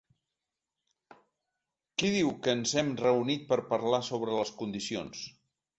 Qui 1.97 2.11
diu 2.15 2.33
que 2.41 2.57
ens 2.59 2.75
hem 2.83 2.91
reunit 3.05 3.47
per 3.53 3.63
parlar 3.77 4.05
sobre 4.13 4.43
les 4.43 4.59
condicions? 4.65 5.27